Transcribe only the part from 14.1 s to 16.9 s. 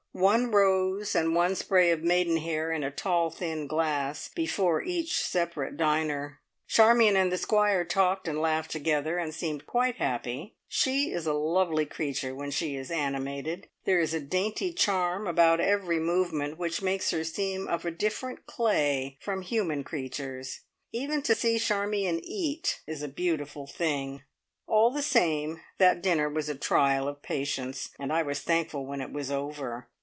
a dainty charm about every movement which